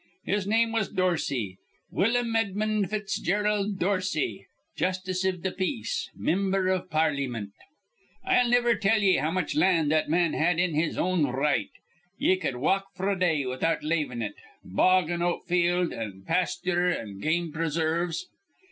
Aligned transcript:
His 0.25 0.47
name 0.47 0.71
was 0.71 0.89
Dorsey, 0.89 1.59
Willum 1.91 2.35
Edmund 2.35 2.89
Fitzgerald 2.89 3.77
Dorsey, 3.77 4.47
justice 4.75 5.23
iv 5.23 5.43
th' 5.43 5.55
peace, 5.55 6.09
mimber 6.15 6.69
iv 6.69 6.89
Parlymint. 6.89 7.51
"I'll 8.25 8.49
niver 8.49 8.73
tell 8.73 8.99
ye 8.99 9.17
how 9.17 9.29
much 9.29 9.53
land 9.53 9.91
that 9.91 10.09
man 10.09 10.33
had 10.33 10.57
in 10.57 10.73
his 10.73 10.97
own 10.97 11.23
r 11.27 11.39
right. 11.39 11.69
Ye 12.17 12.35
cud 12.37 12.55
walk 12.55 12.87
f'r 12.97 13.15
a 13.15 13.19
day 13.19 13.45
without 13.45 13.83
lavin' 13.83 14.23
it, 14.23 14.33
bog 14.65 15.11
an' 15.11 15.21
oat 15.21 15.43
field 15.47 15.93
an' 15.93 16.23
pasthure 16.25 16.89
an' 16.91 17.19
game 17.19 17.51
presarves. 17.53 18.25